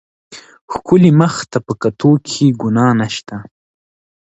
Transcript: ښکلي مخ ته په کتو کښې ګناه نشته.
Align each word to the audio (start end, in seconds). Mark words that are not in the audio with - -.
ښکلي 0.71 1.11
مخ 1.19 1.35
ته 1.51 1.57
په 1.65 1.73
کتو 1.81 2.11
کښې 2.27 2.47
ګناه 2.61 2.93
نشته. 2.99 3.35